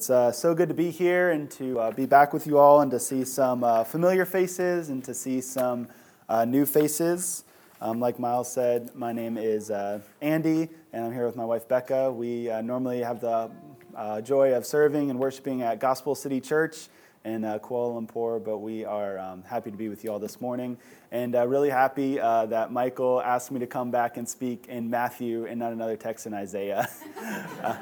[0.00, 2.80] It's uh, so good to be here and to uh, be back with you all
[2.80, 5.88] and to see some uh, familiar faces and to see some
[6.26, 7.44] uh, new faces.
[7.82, 11.68] Um, like Miles said, my name is uh, Andy, and I'm here with my wife
[11.68, 12.10] Becca.
[12.12, 13.50] We uh, normally have the
[14.22, 16.88] joy of serving and worshiping at Gospel City Church
[17.26, 20.78] in Kuala Lumpur, but we are um, happy to be with you all this morning.
[21.12, 25.60] And really happy that Michael asked me to come back and speak in Matthew and
[25.60, 26.88] not another text in Isaiah.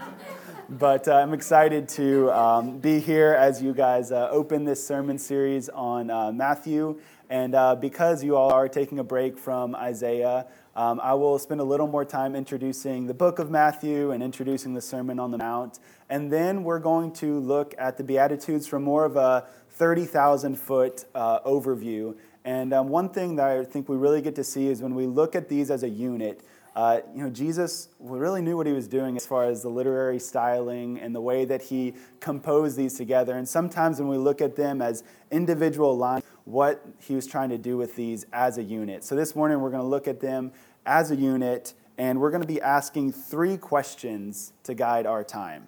[0.71, 5.19] But uh, I'm excited to um, be here as you guys uh, open this sermon
[5.19, 7.01] series on uh, Matthew.
[7.31, 11.63] And uh, because you all are taking a break from Isaiah, um, I will spend
[11.63, 15.38] a little more time introducing the book of Matthew and introducing the Sermon on the
[15.38, 15.79] Mount.
[16.10, 21.07] And then we're going to look at the Beatitudes from more of a 30,000 foot
[21.15, 22.15] uh, overview.
[22.45, 25.07] And um, one thing that I think we really get to see is when we
[25.07, 26.43] look at these as a unit,
[26.77, 30.19] uh, you know, Jesus really knew what he was doing as far as the literary
[30.19, 33.37] styling and the way that he composed these together.
[33.37, 37.59] And sometimes when we look at them as individual lines, what he was trying to
[37.59, 39.05] do with these as a unit.
[39.05, 40.52] So this morning we're going to look at them
[40.87, 45.66] as a unit, and we're going to be asking three questions to guide our time.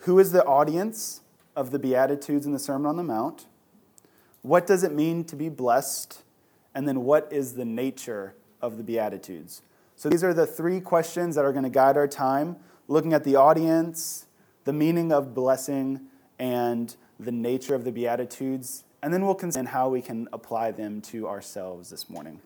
[0.00, 1.20] Who is the audience
[1.56, 3.46] of the Beatitudes in the Sermon on the Mount?
[4.42, 6.22] What does it mean to be blessed?
[6.74, 9.62] And then what is the nature of the Beatitudes?
[10.02, 12.56] So these are the three questions that are going to guide our time
[12.88, 14.26] looking at the audience,
[14.64, 16.00] the meaning of blessing,
[16.40, 18.82] and the nature of the Beatitudes.
[19.00, 22.40] And then we'll consider how we can apply them to ourselves this morning.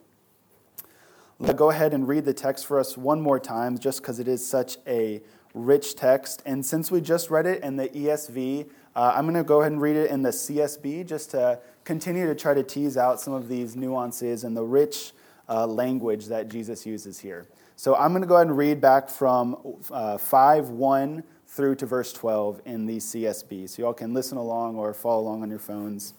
[1.57, 4.47] Go ahead and read the text for us one more time, just because it is
[4.47, 5.23] such a
[5.55, 6.43] rich text.
[6.45, 9.73] And since we just read it in the ESV, uh, I'm going to go ahead
[9.73, 13.33] and read it in the CSB just to continue to try to tease out some
[13.33, 15.13] of these nuances and the rich
[15.49, 17.47] uh, language that Jesus uses here.
[17.77, 19.57] So I'm going to go ahead and read back from
[19.91, 23.69] uh, 5 1 through to verse 12 in the CSB.
[23.69, 26.15] So y'all can listen along or follow along on your phones.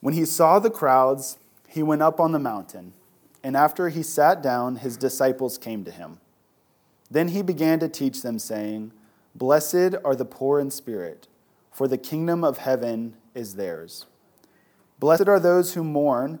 [0.00, 1.38] When he saw the crowds,
[1.68, 2.92] he went up on the mountain,
[3.42, 6.18] and after he sat down, his disciples came to him.
[7.10, 8.92] Then he began to teach them, saying,
[9.34, 11.28] Blessed are the poor in spirit,
[11.70, 14.06] for the kingdom of heaven is theirs.
[14.98, 16.40] Blessed are those who mourn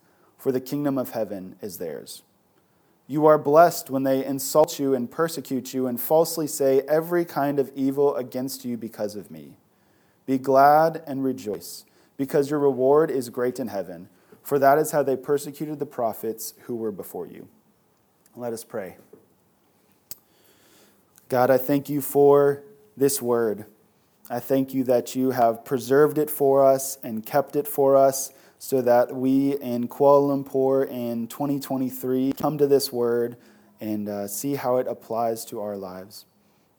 [0.41, 2.23] for the kingdom of heaven is theirs.
[3.05, 7.59] You are blessed when they insult you and persecute you and falsely say every kind
[7.59, 9.51] of evil against you because of me.
[10.25, 11.85] Be glad and rejoice,
[12.17, 14.09] because your reward is great in heaven,
[14.41, 17.47] for that is how they persecuted the prophets who were before you.
[18.35, 18.97] Let us pray.
[21.29, 22.63] God, I thank you for
[22.97, 23.65] this word.
[24.27, 28.31] I thank you that you have preserved it for us and kept it for us
[28.63, 33.35] so that we in Kuala Lumpur in 2023 come to this word
[33.79, 36.25] and uh, see how it applies to our lives.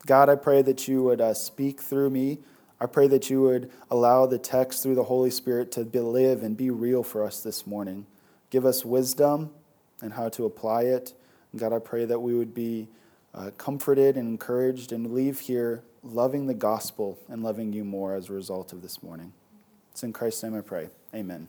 [0.07, 2.39] God, I pray that you would uh, speak through me.
[2.81, 6.45] I pray that you would allow the text through the Holy Spirit to be, live
[6.45, 8.07] and be real for us this morning.
[8.51, 9.51] Give us wisdom
[10.01, 11.15] and how to apply it.
[11.57, 12.87] God, I pray that we would be
[13.35, 18.31] uh, comforted and encouraged and leave here loving the gospel and loving you more as
[18.31, 19.33] a result of this morning.
[19.91, 20.89] It's in Christ's name I pray.
[21.13, 21.49] Amen.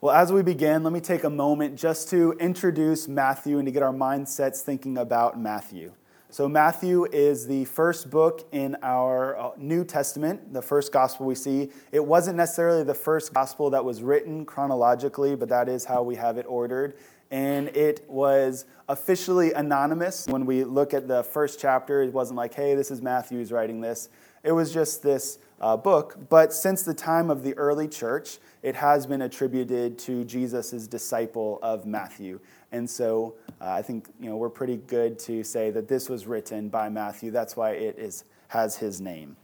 [0.00, 3.72] Well, as we begin, let me take a moment just to introduce Matthew and to
[3.72, 5.92] get our mindsets thinking about Matthew.
[6.30, 11.34] So, Matthew is the first book in our uh, New Testament, the first gospel we
[11.34, 11.70] see.
[11.90, 16.14] It wasn't necessarily the first gospel that was written chronologically, but that is how we
[16.14, 16.94] have it ordered.
[17.32, 20.28] And it was officially anonymous.
[20.28, 23.80] When we look at the first chapter, it wasn't like, hey, this is Matthew's writing
[23.80, 24.10] this.
[24.44, 26.16] It was just this uh, book.
[26.28, 31.58] But since the time of the early church, it has been attributed to Jesus' disciple
[31.62, 32.40] of Matthew.
[32.72, 36.26] And so uh, I think you know, we're pretty good to say that this was
[36.26, 37.30] written by Matthew.
[37.30, 39.36] That's why it is, has his name.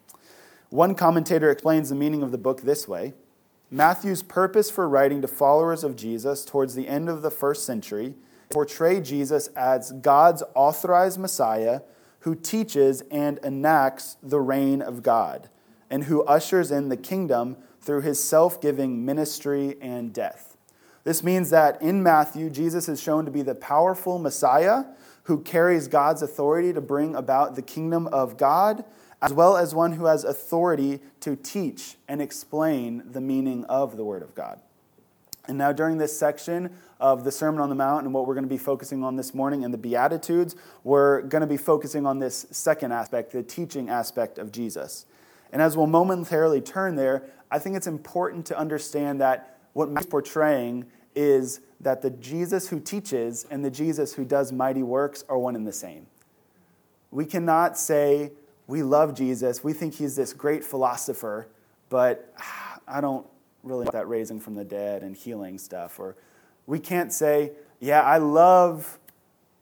[0.70, 3.14] One commentator explains the meaning of the book this way
[3.70, 8.14] Matthew's purpose for writing to followers of Jesus towards the end of the first century
[8.50, 11.80] portray Jesus as God's authorized Messiah
[12.20, 15.48] who teaches and enacts the reign of God
[15.94, 20.56] and who ushers in the kingdom through his self giving ministry and death.
[21.04, 24.86] This means that in Matthew, Jesus is shown to be the powerful Messiah
[25.22, 28.84] who carries God's authority to bring about the kingdom of God,
[29.22, 34.02] as well as one who has authority to teach and explain the meaning of the
[34.02, 34.58] Word of God.
[35.46, 38.42] And now, during this section of the Sermon on the Mount and what we're going
[38.42, 42.18] to be focusing on this morning in the Beatitudes, we're going to be focusing on
[42.18, 45.06] this second aspect, the teaching aspect of Jesus.
[45.54, 50.10] And as we'll momentarily turn there, I think it's important to understand that what Matthew's
[50.10, 55.38] portraying is that the Jesus who teaches and the Jesus who does mighty works are
[55.38, 56.08] one and the same.
[57.12, 58.32] We cannot say
[58.66, 61.46] we love Jesus, we think he's this great philosopher,
[61.88, 62.34] but
[62.88, 63.24] I don't
[63.62, 66.00] really like that raising from the dead and healing stuff.
[66.00, 66.16] Or
[66.66, 68.98] we can't say, yeah, I love,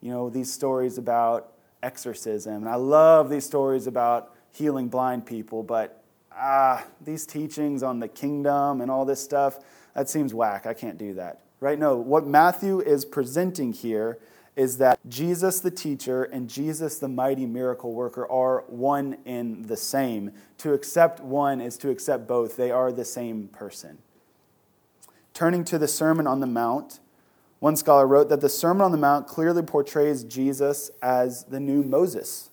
[0.00, 1.52] you know, these stories about
[1.82, 6.02] exorcism, and I love these stories about healing blind people, but
[6.36, 9.58] ah, these teachings on the kingdom and all this stuff,
[9.94, 10.66] that seems whack.
[10.66, 11.40] I can't do that.
[11.60, 11.78] Right?
[11.78, 14.18] No, what Matthew is presenting here
[14.54, 19.76] is that Jesus the teacher and Jesus the mighty miracle worker are one in the
[19.76, 20.32] same.
[20.58, 23.98] To accept one is to accept both, they are the same person.
[25.32, 27.00] Turning to the Sermon on the Mount,
[27.60, 31.82] one scholar wrote that the Sermon on the Mount clearly portrays Jesus as the new
[31.82, 32.50] Moses.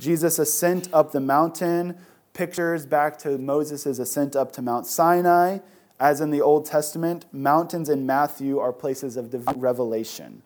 [0.00, 1.98] Jesus' ascent up the mountain
[2.32, 5.58] pictures back to Moses' ascent up to Mount Sinai.
[6.00, 10.42] As in the Old Testament, mountains in Matthew are places of divine revelation.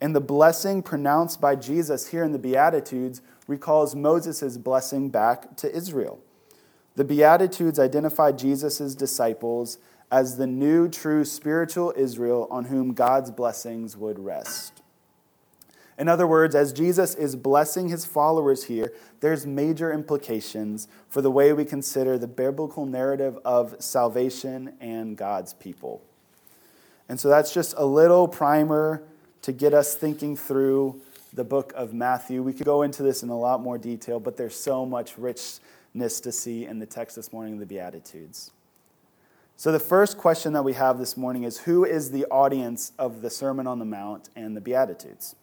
[0.00, 5.72] And the blessing pronounced by Jesus here in the Beatitudes recalls Moses' blessing back to
[5.72, 6.18] Israel.
[6.96, 9.78] The Beatitudes identify Jesus' disciples
[10.10, 14.77] as the new, true spiritual Israel on whom God's blessings would rest.
[15.98, 21.30] In other words, as Jesus is blessing his followers here, there's major implications for the
[21.30, 26.00] way we consider the biblical narrative of salvation and God's people.
[27.08, 29.02] And so that's just a little primer
[29.42, 31.00] to get us thinking through
[31.32, 32.42] the book of Matthew.
[32.42, 36.20] We could go into this in a lot more detail, but there's so much richness
[36.20, 38.52] to see in the text this morning in the Beatitudes.
[39.56, 43.22] So, the first question that we have this morning is Who is the audience of
[43.22, 45.34] the Sermon on the Mount and the Beatitudes?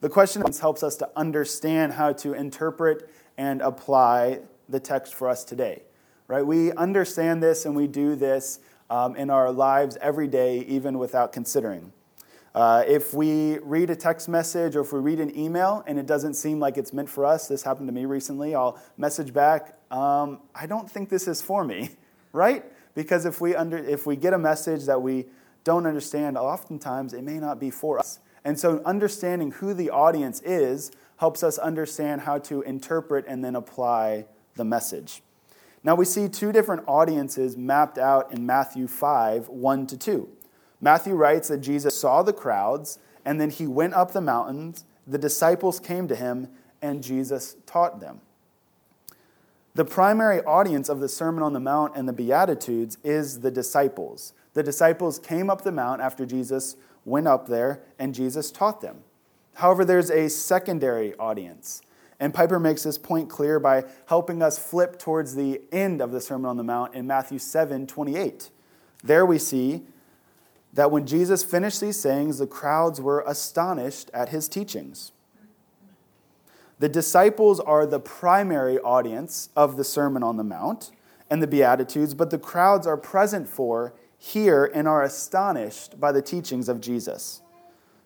[0.00, 5.44] The question helps us to understand how to interpret and apply the text for us
[5.44, 5.82] today.
[6.28, 6.46] Right?
[6.46, 8.60] We understand this and we do this
[8.90, 11.92] um, in our lives every day, even without considering.
[12.54, 16.06] Uh, if we read a text message or if we read an email and it
[16.06, 19.78] doesn't seem like it's meant for us, this happened to me recently, I'll message back,
[19.90, 21.90] um, I don't think this is for me,
[22.32, 22.64] right?
[22.94, 25.26] Because if we, under, if we get a message that we
[25.64, 28.20] don't understand, oftentimes it may not be for us.
[28.48, 33.54] And so understanding who the audience is helps us understand how to interpret and then
[33.54, 34.24] apply
[34.54, 35.22] the message.
[35.84, 40.28] Now we see two different audiences mapped out in Matthew 5 1 to 2.
[40.80, 44.86] Matthew writes that Jesus saw the crowds, and then he went up the mountains.
[45.06, 46.48] The disciples came to him,
[46.80, 48.22] and Jesus taught them.
[49.74, 54.32] The primary audience of the Sermon on the Mount and the Beatitudes is the disciples.
[54.54, 56.76] The disciples came up the mount after Jesus
[57.08, 59.02] went up there, and Jesus taught them.
[59.54, 61.82] However, there's a secondary audience.
[62.20, 66.20] And Piper makes this point clear by helping us flip towards the end of the
[66.20, 68.50] Sermon on the Mount in Matthew 7 28.
[69.02, 69.82] There we see
[70.72, 75.12] that when Jesus finished these sayings, the crowds were astonished at his teachings.
[76.78, 80.92] The disciples are the primary audience of the Sermon on the Mount
[81.30, 86.20] and the Beatitudes, but the crowds are present for, hear, and are astonished by the
[86.20, 87.40] teachings of Jesus.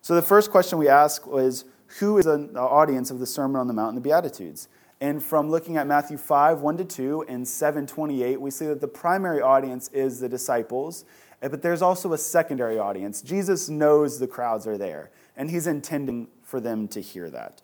[0.01, 1.65] So the first question we ask was
[1.99, 4.67] who is the audience of the Sermon on the Mount and the Beatitudes?
[5.01, 8.79] And from looking at Matthew 5, 1 to 2, and 7, 28, we see that
[8.79, 11.03] the primary audience is the disciples,
[11.43, 13.21] Eh, but there's also a secondary audience.
[13.21, 17.61] Jesus knows the crowds are there, and he's intending for them to hear that.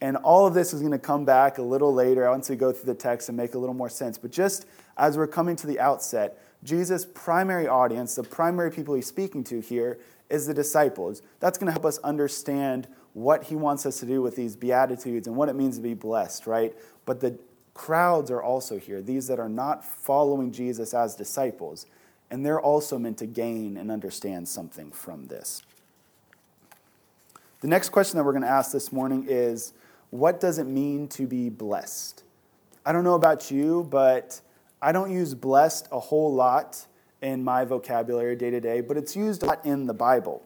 [0.00, 2.72] And all of this is going to come back a little later once we go
[2.72, 4.18] through the text and make a little more sense.
[4.18, 4.66] But just
[4.96, 9.60] as we're coming to the outset, Jesus' primary audience, the primary people he's speaking to
[9.60, 9.98] here,
[10.28, 11.22] is the disciples.
[11.40, 15.26] That's going to help us understand what he wants us to do with these Beatitudes
[15.26, 16.74] and what it means to be blessed, right?
[17.06, 17.38] But the
[17.74, 21.86] crowds are also here, these that are not following Jesus as disciples
[22.30, 25.62] and they're also meant to gain and understand something from this.
[27.60, 29.72] The next question that we're going to ask this morning is
[30.10, 32.22] what does it mean to be blessed?
[32.86, 34.40] I don't know about you, but
[34.82, 36.86] I don't use blessed a whole lot
[37.20, 40.42] in my vocabulary day to day, but it's used a lot in the Bible.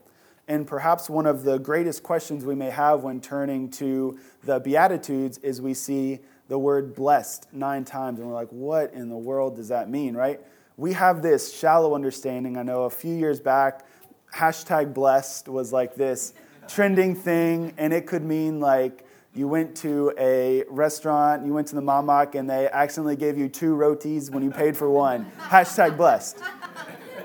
[0.49, 5.39] And perhaps one of the greatest questions we may have when turning to the Beatitudes
[5.39, 9.57] is we see the word blessed nine times, and we're like, what in the world
[9.57, 10.41] does that mean, right?
[10.77, 12.59] We have this shallow understanding.
[12.59, 13.87] I know a few years back,
[14.35, 16.35] hashtag blessed was like this
[16.69, 19.04] trending thing, and it could mean like
[19.35, 23.49] you went to a restaurant, you went to the mamak, and they accidentally gave you
[23.49, 25.31] two rotis when you paid for one.
[25.39, 26.39] hashtag blessed.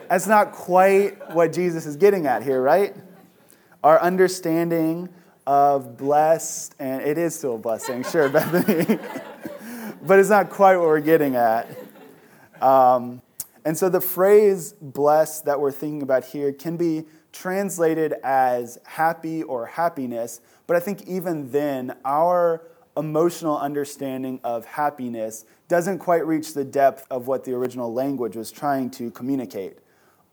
[0.09, 2.95] That's not quite what Jesus is getting at here, right?
[3.83, 5.09] Our understanding
[5.45, 8.97] of blessed, and it is still a blessing, sure, Bethany,
[10.01, 11.69] but it's not quite what we're getting at.
[12.59, 13.21] Um,
[13.63, 19.43] and so the phrase blessed that we're thinking about here can be translated as happy
[19.43, 22.63] or happiness, but I think even then, our
[22.97, 28.51] emotional understanding of happiness doesn't quite reach the depth of what the original language was
[28.51, 29.77] trying to communicate.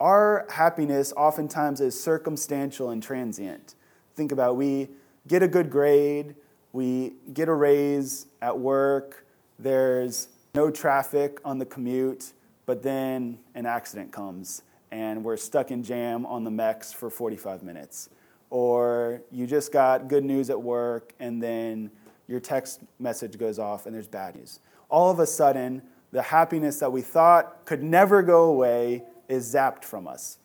[0.01, 3.75] Our happiness oftentimes is circumstantial and transient.
[4.15, 4.89] Think about we
[5.29, 6.35] get a good grade,
[6.73, 9.27] we get a raise at work,
[9.59, 12.33] there's no traffic on the commute,
[12.67, 17.63] but then an accident comes and we're stuck in jam on the MEX for 45
[17.63, 18.09] minutes.
[18.51, 21.91] Or you just got good news at work and then
[22.29, 24.61] your text message goes off and there's bad news.
[24.89, 29.85] All of a sudden, the happiness that we thought could never go away is zapped
[29.85, 30.39] from us.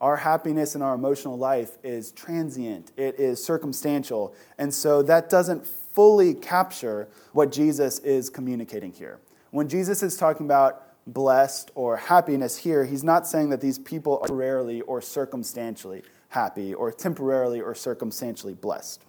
[0.00, 4.34] Our happiness in our emotional life is transient, it is circumstantial.
[4.56, 9.18] And so that doesn't fully capture what Jesus is communicating here.
[9.50, 14.18] When Jesus is talking about blessed or happiness here, he's not saying that these people
[14.18, 19.04] are temporarily or circumstantially happy or temporarily or circumstantially blessed.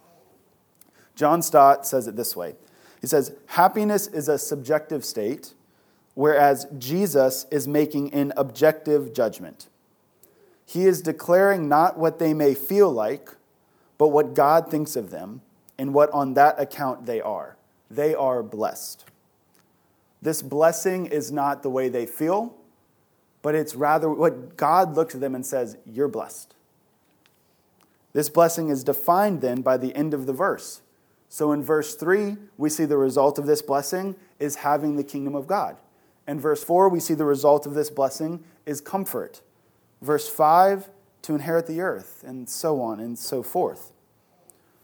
[1.14, 2.54] John Stott says it this way
[3.00, 5.54] He says, Happiness is a subjective state,
[6.14, 9.68] whereas Jesus is making an objective judgment.
[10.64, 13.30] He is declaring not what they may feel like,
[13.98, 15.42] but what God thinks of them
[15.76, 17.56] and what on that account they are.
[17.90, 19.04] They are blessed.
[20.22, 22.54] This blessing is not the way they feel,
[23.42, 26.54] but it's rather what God looks at them and says, You're blessed.
[28.12, 30.82] This blessing is defined then by the end of the verse.
[31.28, 35.36] So in verse 3, we see the result of this blessing is having the kingdom
[35.36, 35.76] of God.
[36.26, 39.40] In verse 4, we see the result of this blessing is comfort.
[40.02, 40.90] Verse 5,
[41.22, 43.92] to inherit the earth, and so on and so forth.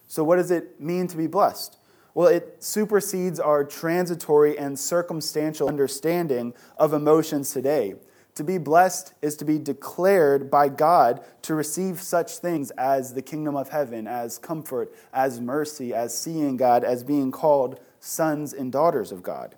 [0.07, 1.79] So, what does it mean to be blessed?
[2.17, 7.97] Well, it supersedes our transitory and circumstantial understanding of emotions today.
[8.37, 13.21] To be blessed is to be declared by God to receive such things as the
[13.21, 18.73] kingdom of heaven, as comfort, as mercy, as seeing God, as being called sons and
[18.73, 19.55] daughters of God.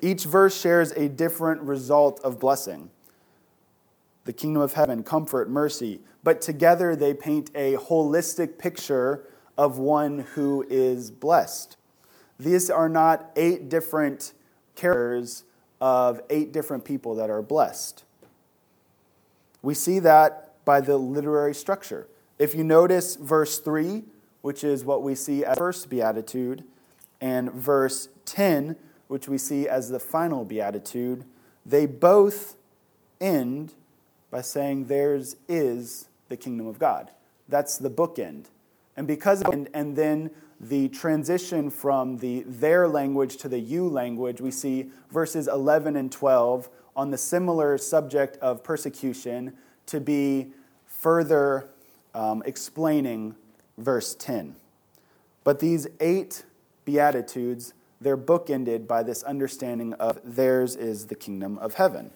[0.00, 2.88] Each verse shares a different result of blessing
[4.24, 6.00] the kingdom of heaven, comfort, mercy.
[6.22, 9.26] But together they paint a holistic picture
[9.56, 11.76] of one who is blessed.
[12.38, 14.32] These are not eight different
[14.74, 15.44] characters
[15.80, 18.04] of eight different people that are blessed.
[19.62, 22.06] We see that by the literary structure.
[22.38, 24.02] If you notice verse 3,
[24.42, 26.64] which is what we see as first beatitude,
[27.20, 28.76] and verse 10,
[29.08, 31.24] which we see as the final beatitude,
[31.64, 32.56] they both
[33.20, 33.72] end
[34.30, 37.10] by saying theirs is the kingdom of God.
[37.48, 38.46] That's the bookend.
[38.96, 43.88] And because of, and, and then the transition from the their language to the you
[43.88, 49.52] language, we see verses 11 and 12 on the similar subject of persecution
[49.86, 50.52] to be
[50.86, 51.68] further
[52.14, 53.34] um, explaining
[53.76, 54.54] verse 10.
[55.42, 56.44] But these eight
[56.84, 62.10] beatitudes, they're bookended by this understanding of theirs is the kingdom of heaven.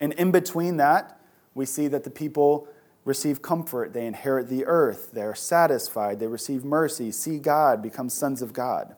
[0.00, 1.20] And in between that,
[1.54, 2.66] we see that the people
[3.04, 8.42] receive comfort, they inherit the earth, they're satisfied, they receive mercy, see God, become sons
[8.42, 8.94] of God.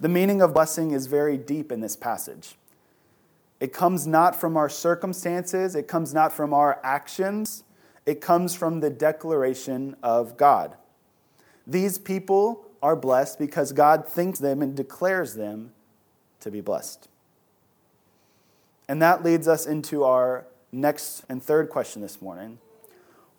[0.00, 2.56] The meaning of blessing is very deep in this passage.
[3.60, 7.62] It comes not from our circumstances, it comes not from our actions,
[8.06, 10.76] it comes from the declaration of God.
[11.66, 15.72] These people are blessed because God thinks them and declares them
[16.40, 17.08] to be blessed.
[18.88, 22.58] And that leads us into our next and third question this morning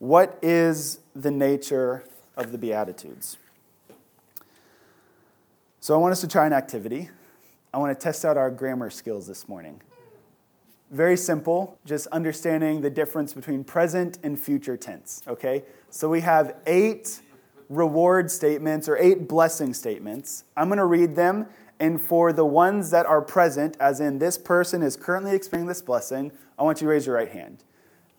[0.02, 2.04] What is the nature
[2.36, 3.38] of the Beatitudes?
[5.80, 7.12] So I want us to try an activity.
[7.72, 9.80] I want to test out our grammar skills this morning.
[10.90, 15.66] Very simple, just understanding the difference between present and future tense, okay?
[15.92, 17.22] So we have eight
[17.70, 20.46] reward statements or eight blessing statements.
[20.58, 21.46] I'm going to read them
[21.80, 25.82] And for the ones that are present, as in this person is currently experiencing this
[25.82, 27.64] blessing, I want you to raise your right hand.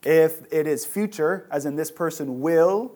[0.03, 2.95] If it is future, as in this person will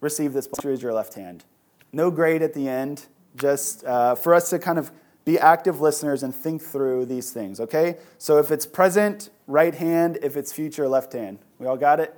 [0.00, 1.44] receive this raise your left hand.
[1.92, 4.90] No grade at the end, just uh, for us to kind of
[5.24, 7.98] be active listeners and think through these things, okay?
[8.18, 10.18] So if it's present, right hand.
[10.22, 11.38] If it's future, left hand.
[11.58, 12.14] We all got it?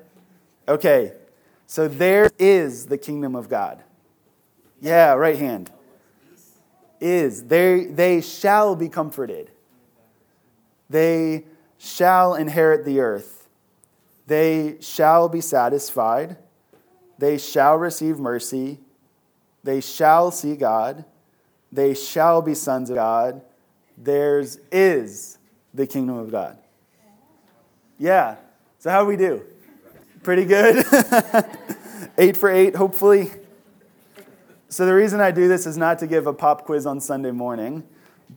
[0.69, 1.13] Okay.
[1.67, 3.83] So there is the kingdom of God.
[4.81, 5.71] Yeah, right hand
[7.01, 7.45] is.
[7.45, 9.51] They, they shall be comforted.
[10.89, 11.45] They
[11.79, 13.44] shall inherit the earth.
[14.27, 16.37] They shall be satisfied.
[17.19, 18.79] They shall receive mercy.
[19.63, 21.05] They shall see God.
[21.71, 23.43] They shall be sons of God.
[23.97, 25.39] Theirs is
[25.73, 26.59] the kingdom of God.
[27.99, 28.37] Yeah.
[28.79, 29.43] So, how do we do?
[30.23, 30.85] Pretty good?
[32.19, 33.31] eight for eight, hopefully.
[34.69, 37.31] So, the reason I do this is not to give a pop quiz on Sunday
[37.31, 37.85] morning,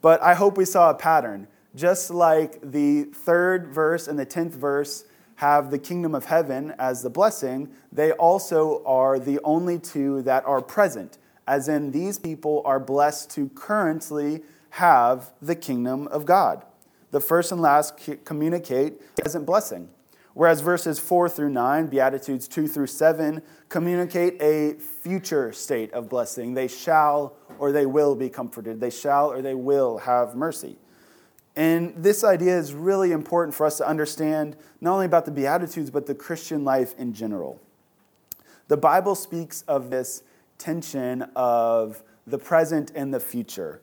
[0.01, 1.47] but I hope we saw a pattern.
[1.75, 5.05] Just like the third verse and the tenth verse
[5.37, 10.43] have the kingdom of heaven as the blessing, they also are the only two that
[10.45, 11.17] are present,
[11.47, 14.41] as in, these people are blessed to currently
[14.71, 16.65] have the kingdom of God.
[17.11, 17.93] The first and last
[18.25, 19.89] communicate present blessing.
[20.33, 26.53] Whereas verses 4 through 9, Beatitudes 2 through 7, communicate a future state of blessing.
[26.53, 28.79] They shall or they will be comforted.
[28.79, 30.77] They shall or they will have mercy.
[31.57, 35.89] And this idea is really important for us to understand not only about the Beatitudes,
[35.89, 37.59] but the Christian life in general.
[38.67, 40.21] The Bible speaks of this
[40.59, 43.81] tension of the present and the future.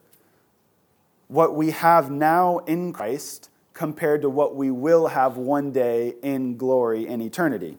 [1.27, 6.55] What we have now in Christ compared to what we will have one day in
[6.55, 7.77] glory in eternity.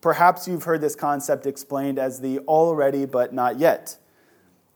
[0.00, 3.96] Perhaps you've heard this concept explained as the already but not yet.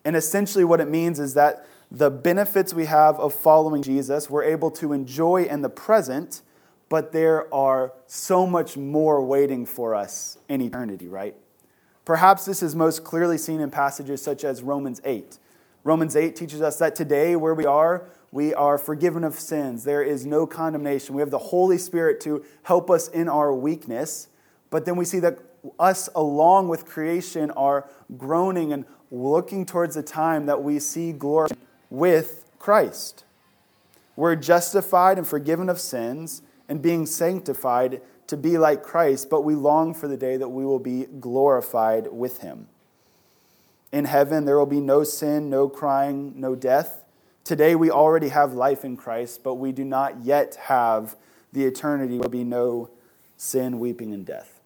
[0.05, 4.45] And essentially, what it means is that the benefits we have of following Jesus, we're
[4.45, 6.43] able to enjoy in the present,
[6.89, 11.35] but there are so much more waiting for us in eternity, right?
[12.05, 15.39] Perhaps this is most clearly seen in passages such as Romans 8.
[15.83, 19.83] Romans 8 teaches us that today, where we are, we are forgiven of sins.
[19.83, 21.17] There is no condemnation.
[21.17, 24.29] We have the Holy Spirit to help us in our weakness.
[24.71, 25.39] But then we see that
[25.79, 31.49] us, along with creation, are groaning and looking towards the time that we see glory
[31.91, 33.25] with Christ.
[34.17, 39.55] We're justified and forgiven of sins and being sanctified to be like Christ, but we
[39.55, 42.69] long for the day that we will be glorified with him.
[43.93, 47.03] In heaven, there will be no sin, no crying, no death.
[47.43, 51.17] Today, we already have life in Christ, but we do not yet have
[51.53, 52.13] the eternity.
[52.13, 52.91] There will be no
[53.37, 54.60] sin, weeping, and death.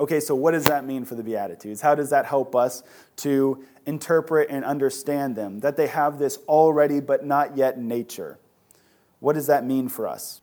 [0.00, 1.80] Okay, so what does that mean for the Beatitudes?
[1.80, 2.82] How does that help us
[3.16, 5.60] to interpret and understand them?
[5.60, 8.38] That they have this already but not yet nature.
[9.20, 10.40] What does that mean for us?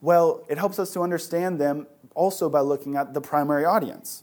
[0.00, 4.22] Well, it helps us to understand them also by looking at the primary audience.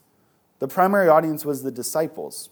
[0.60, 2.50] The primary audience was the disciples.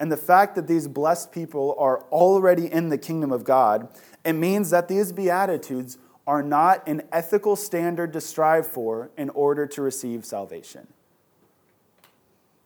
[0.00, 3.88] And the fact that these blessed people are already in the kingdom of God,
[4.24, 9.66] it means that these Beatitudes are not an ethical standard to strive for in order
[9.68, 10.88] to receive salvation.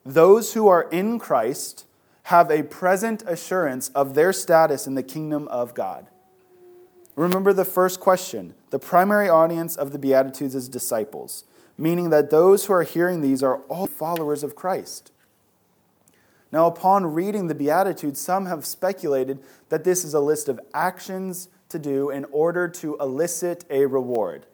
[0.05, 1.85] Those who are in Christ
[2.23, 6.07] have a present assurance of their status in the kingdom of God.
[7.15, 8.53] Remember the first question.
[8.69, 11.43] The primary audience of the Beatitudes is disciples,
[11.77, 15.11] meaning that those who are hearing these are all followers of Christ.
[16.51, 21.47] Now, upon reading the Beatitudes, some have speculated that this is a list of actions
[21.69, 24.45] to do in order to elicit a reward.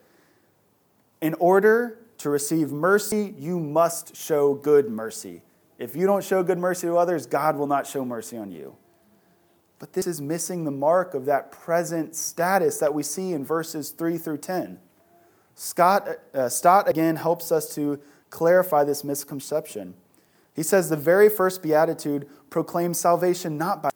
[1.21, 5.41] In order to receive mercy, you must show good mercy.
[5.77, 8.75] If you don't show good mercy to others, God will not show mercy on you.
[9.79, 13.91] But this is missing the mark of that present status that we see in verses
[13.91, 14.79] 3 through 10.
[15.53, 17.99] Scott, uh, Stott again helps us to
[18.29, 19.93] clarify this misconception.
[20.55, 23.91] He says the very first beatitude proclaims salvation not by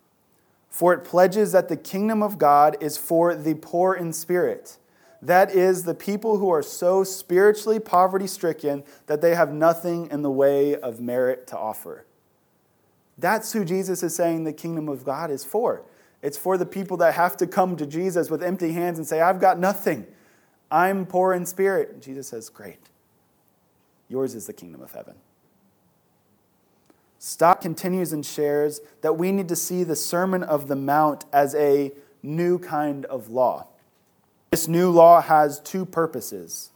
[0.69, 4.77] for it pledges that the kingdom of God is for the poor in spirit.
[5.21, 10.23] That is, the people who are so spiritually poverty stricken that they have nothing in
[10.23, 12.05] the way of merit to offer.
[13.17, 15.83] That's who Jesus is saying the kingdom of God is for.
[16.23, 19.21] It's for the people that have to come to Jesus with empty hands and say,
[19.21, 20.07] I've got nothing.
[20.71, 22.01] I'm poor in spirit.
[22.01, 22.89] Jesus says, Great.
[24.07, 25.15] Yours is the kingdom of heaven.
[27.19, 31.53] Stott continues and shares that we need to see the Sermon of the Mount as
[31.53, 31.91] a
[32.23, 33.67] new kind of law.
[34.51, 36.71] This new law has two purposes.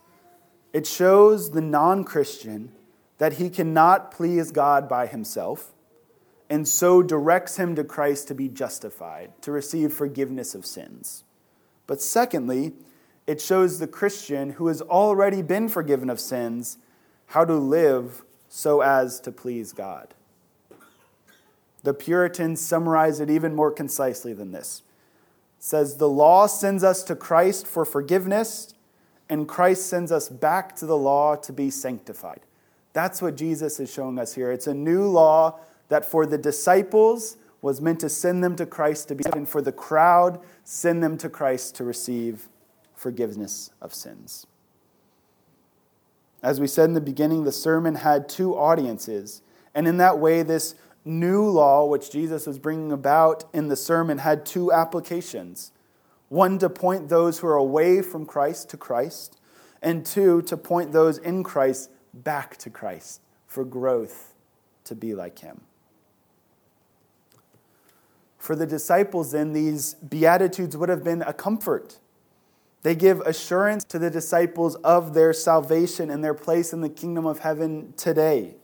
[0.71, 2.71] It shows the non Christian
[3.17, 5.73] that he cannot please God by himself,
[6.49, 11.25] and so directs him to Christ to be justified, to receive forgiveness of sins.
[11.85, 12.71] But secondly,
[13.27, 16.77] it shows the Christian who has already been forgiven of sins
[17.27, 20.13] how to live so as to please God.
[21.83, 24.81] The Puritans summarize it even more concisely than this.
[25.65, 28.75] Says the law sends us to Christ for forgiveness,
[29.28, 32.41] and Christ sends us back to the law to be sanctified.
[32.93, 34.51] That's what Jesus is showing us here.
[34.51, 35.58] It's a new law
[35.89, 39.60] that for the disciples was meant to send them to Christ to be and for
[39.60, 42.47] the crowd, send them to Christ to receive
[42.93, 44.45] forgiveness of sins.
[46.43, 49.41] As we said in the beginning, the sermon had two audiences.
[49.73, 50.75] And in that way, this
[51.06, 55.72] new law, which Jesus was bringing about in the sermon, had two applications
[56.28, 59.38] one to point those who are away from Christ to Christ,
[59.82, 64.34] and two, to point those in Christ back to Christ for growth
[64.86, 65.62] to be like him.
[68.39, 72.00] For the disciples, then, these Beatitudes would have been a comfort.
[72.82, 77.26] They give assurance to the disciples of their salvation and their place in the kingdom
[77.26, 78.56] of heaven today,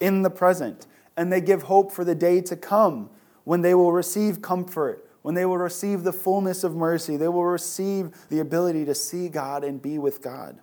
[0.00, 3.10] in the present and they give hope for the day to come
[3.44, 7.44] when they will receive comfort, when they will receive the fullness of mercy, they will
[7.44, 10.58] receive the ability to see God and be with God.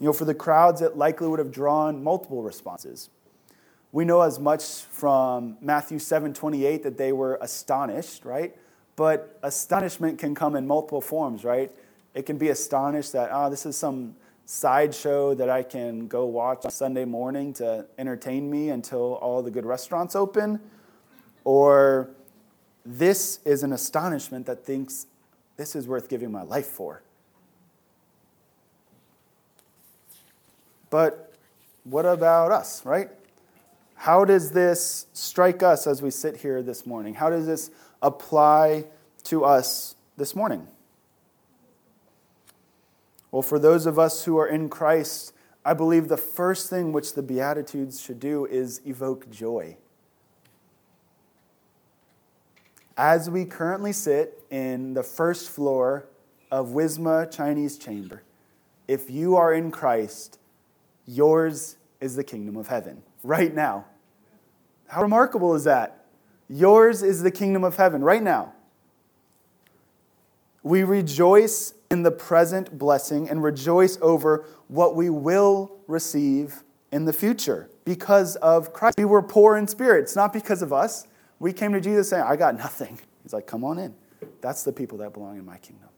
[0.00, 3.08] You know, for the crowds, it likely would have drawn multiple responses.
[3.92, 8.56] We know as much from Matthew 7 28 that they were astonished, right?
[8.96, 11.70] But astonishment can come in multiple forms, right?
[12.14, 14.16] It can be astonished that, oh, this is some
[14.52, 19.50] sideshow that I can go watch on Sunday morning to entertain me until all the
[19.50, 20.60] good restaurants open?
[21.42, 22.10] Or
[22.84, 25.06] this is an astonishment that thinks
[25.56, 27.02] this is worth giving my life for?
[30.90, 31.32] But
[31.84, 33.08] what about us, right?
[33.94, 37.14] How does this strike us as we sit here this morning?
[37.14, 37.70] How does this
[38.02, 38.84] apply
[39.24, 40.68] to us this morning?
[43.32, 45.32] Well, for those of us who are in Christ,
[45.64, 49.78] I believe the first thing which the Beatitudes should do is evoke joy.
[52.96, 56.08] As we currently sit in the first floor
[56.50, 58.22] of Wisma Chinese Chamber,
[58.86, 60.38] if you are in Christ,
[61.06, 63.86] yours is the kingdom of heaven right now.
[64.88, 66.04] How remarkable is that?
[66.50, 68.52] Yours is the kingdom of heaven right now.
[70.62, 77.12] We rejoice in the present blessing and rejoice over what we will receive in the
[77.12, 78.96] future because of Christ.
[78.96, 80.02] We were poor in spirit.
[80.02, 81.06] It's not because of us.
[81.38, 82.98] We came to Jesus saying, I got nothing.
[83.22, 83.94] He's like, come on in.
[84.40, 85.88] That's the people that belong in my kingdom.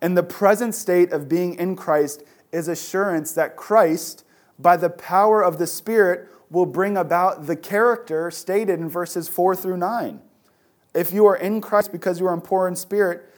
[0.00, 4.24] And the present state of being in Christ is assurance that Christ,
[4.58, 9.56] by the power of the Spirit, will bring about the character stated in verses 4
[9.56, 10.20] through 9.
[10.94, 13.28] If you are in Christ because you are poor in spirit,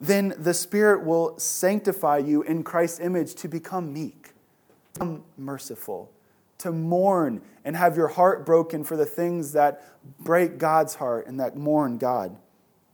[0.00, 6.10] then the Spirit will sanctify you in Christ's image to become meek, to become merciful,
[6.58, 9.82] to mourn and have your heart broken for the things that
[10.18, 12.36] break God's heart and that mourn God,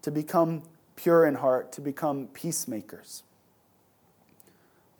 [0.02, 0.62] to become
[0.94, 3.22] pure in heart, to become peacemakers.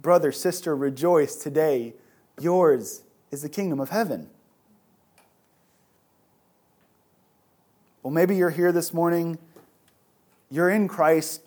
[0.00, 1.94] Brother, sister, rejoice today.
[2.40, 4.30] Yours is the kingdom of heaven.
[8.02, 9.38] Well, maybe you're here this morning,
[10.50, 11.42] you're in Christ,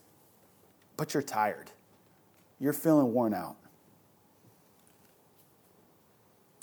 [0.97, 1.71] but you're tired.
[2.59, 3.55] You're feeling worn out.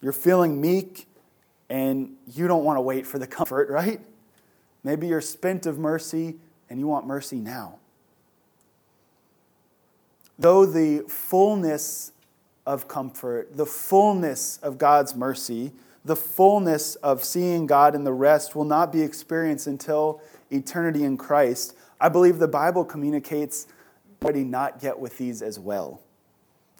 [0.00, 1.06] You're feeling meek
[1.68, 4.00] and you don't want to wait for the comfort, right?
[4.84, 6.36] Maybe you're spent of mercy
[6.68, 7.78] and you want mercy now.
[10.38, 12.12] Though the fullness
[12.64, 15.72] of comfort, the fullness of God's mercy,
[16.04, 21.16] the fullness of seeing God and the rest will not be experienced until eternity in
[21.16, 23.66] Christ, I believe the Bible communicates
[24.22, 26.00] already not get with these as well.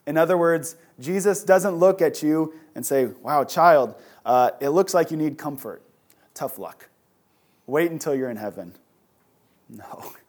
[0.06, 4.94] In other words, Jesus doesn't look at you and say, Wow, child, uh, it looks
[4.94, 5.83] like you need comfort.
[6.35, 6.88] Tough luck.
[7.66, 8.74] Wait until you're in heaven.
[9.68, 10.12] No.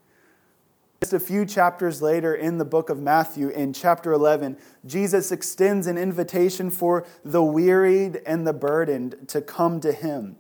[1.04, 5.88] Just a few chapters later in the book of Matthew, in chapter 11, Jesus extends
[5.88, 10.36] an invitation for the wearied and the burdened to come to him.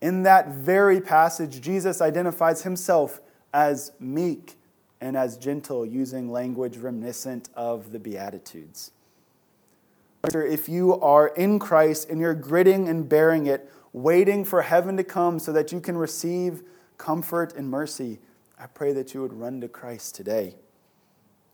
[0.00, 3.20] In that very passage, Jesus identifies himself
[3.52, 4.56] as meek
[5.02, 8.90] and as gentle, using language reminiscent of the Beatitudes.
[10.24, 15.04] If you are in Christ and you're gritting and bearing it, waiting for heaven to
[15.04, 16.62] come so that you can receive
[16.96, 18.18] comfort and mercy,
[18.62, 20.54] I pray that you would run to Christ today.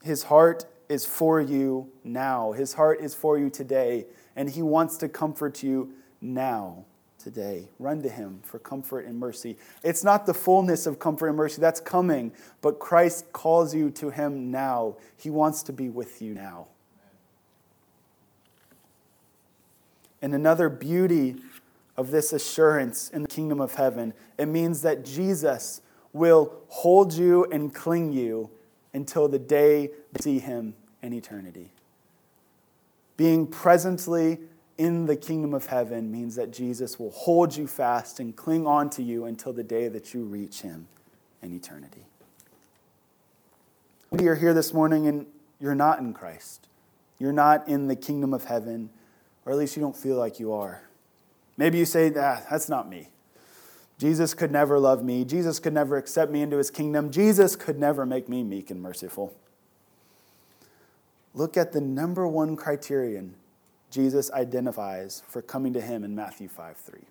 [0.03, 4.97] His heart is for you now, His heart is for you today, and He wants
[4.97, 6.85] to comfort you now.
[7.17, 7.67] today.
[7.79, 9.57] Run to him for comfort and mercy.
[9.83, 14.09] It's not the fullness of comfort and mercy that's coming, but Christ calls you to
[14.09, 14.95] him now.
[15.17, 16.67] He wants to be with you now.
[20.21, 21.35] And another beauty
[21.97, 25.81] of this assurance in the kingdom of heaven, it means that Jesus
[26.13, 28.49] will hold you and cling you
[28.93, 31.71] until the day you see him in eternity.
[33.17, 34.39] Being presently
[34.77, 38.89] in the kingdom of heaven means that Jesus will hold you fast and cling on
[38.91, 40.87] to you until the day that you reach him
[41.41, 42.05] in eternity.
[44.11, 45.27] Maybe you're here this morning and
[45.59, 46.67] you're not in Christ.
[47.19, 48.89] You're not in the kingdom of heaven,
[49.45, 50.81] or at least you don't feel like you are.
[51.57, 53.09] Maybe you say, ah, that's not me.
[53.99, 55.25] Jesus could never love me.
[55.25, 57.11] Jesus could never accept me into his kingdom.
[57.11, 59.35] Jesus could never make me meek and merciful.
[61.33, 63.35] Look at the number one criterion
[63.91, 67.01] Jesus identifies for coming to him in Matthew 5 3.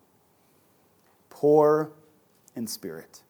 [1.29, 1.90] Poor
[2.57, 3.22] in spirit.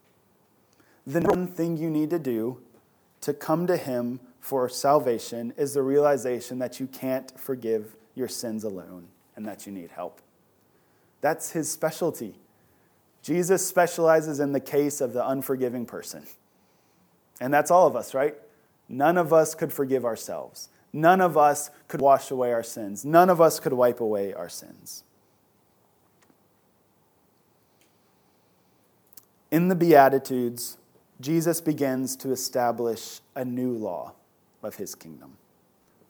[1.06, 2.60] The one thing you need to do
[3.22, 8.62] to come to him for salvation is the realization that you can't forgive your sins
[8.62, 10.20] alone and that you need help.
[11.20, 12.36] That's his specialty.
[13.28, 16.24] Jesus specializes in the case of the unforgiving person.
[17.42, 18.34] And that's all of us, right?
[18.88, 20.70] None of us could forgive ourselves.
[20.94, 23.04] None of us could wash away our sins.
[23.04, 25.04] None of us could wipe away our sins.
[29.50, 30.78] In the Beatitudes,
[31.20, 34.14] Jesus begins to establish a new law
[34.62, 35.36] of his kingdom.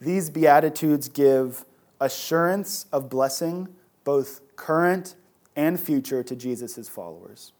[0.00, 1.64] These Beatitudes give
[2.00, 3.66] assurance of blessing,
[4.04, 5.16] both current
[5.58, 7.52] and future, to Jesus' followers.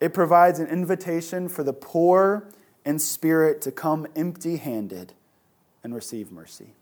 [0.00, 2.50] It provides an invitation for the poor
[2.84, 5.12] in spirit to come empty handed
[5.84, 6.74] and receive mercy.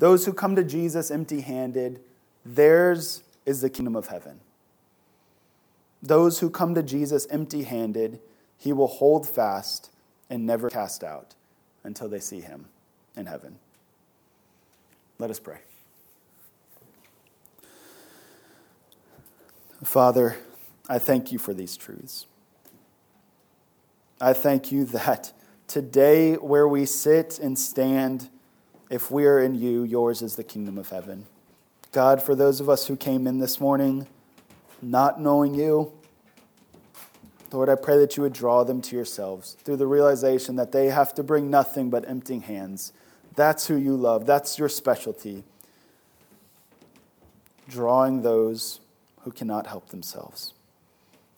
[0.00, 2.00] Those who come to Jesus empty handed,
[2.44, 4.40] theirs is the kingdom of heaven.
[6.02, 8.18] Those who come to Jesus empty handed,
[8.58, 9.90] he will hold fast
[10.28, 11.34] and never cast out
[11.84, 12.66] until they see him
[13.16, 13.58] in heaven.
[15.18, 15.58] Let us pray.
[19.82, 20.36] Father,
[20.88, 22.26] I thank you for these truths.
[24.20, 25.32] I thank you that
[25.70, 28.28] Today, where we sit and stand,
[28.90, 31.26] if we are in you, yours is the kingdom of heaven.
[31.92, 34.08] God, for those of us who came in this morning
[34.82, 35.92] not knowing you,
[37.52, 40.86] Lord, I pray that you would draw them to yourselves through the realization that they
[40.86, 42.92] have to bring nothing but empty hands.
[43.36, 45.44] That's who you love, that's your specialty.
[47.68, 48.80] Drawing those
[49.22, 50.54] who cannot help themselves.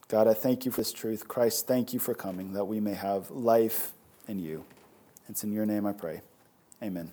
[0.09, 1.27] God, I thank you for this truth.
[1.27, 3.92] Christ, thank you for coming that we may have life
[4.29, 4.64] in you.
[5.29, 6.21] It's in your name I pray.
[6.83, 7.11] Amen.